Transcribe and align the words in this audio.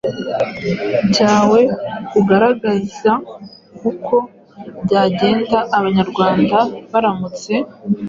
byawe 1.09 1.59
ugaragaza 2.19 3.11
uko 3.89 4.15
byagenda 4.83 5.57
Abanyarwanda 5.77 6.57
baramutse 6.91 7.53